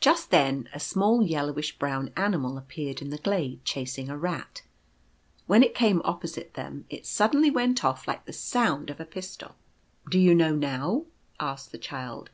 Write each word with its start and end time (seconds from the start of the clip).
Just 0.00 0.30
then 0.30 0.70
a 0.72 0.80
small 0.80 1.20
yellowish 1.22 1.76
brown 1.78 2.10
animal 2.16 2.56
appeared 2.56 3.02
in 3.02 3.10
the 3.10 3.18
glade 3.18 3.62
chasing 3.62 4.08
a 4.08 4.16
rat. 4.16 4.62
When 5.46 5.62
it 5.62 5.74
came 5.74 6.00
opposite 6.02 6.54
them 6.54 6.86
it 6.88 7.04
suddenly 7.04 7.50
went 7.50 7.84
off 7.84 8.08
like 8.08 8.24
the 8.24 8.32
sound 8.32 8.88
of 8.88 9.00
a 9.00 9.04
pistol. 9.04 9.54
The 10.06 10.12
Cow. 10.12 10.18
177 10.18 10.18
"Do 10.18 10.18
you 10.18 10.34
know 10.74 10.76
now?" 10.78 11.04
asked 11.38 11.72
the 11.72 11.76
Child. 11.76 12.30